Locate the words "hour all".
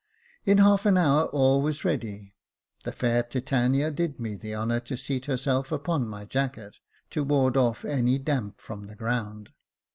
0.97-1.61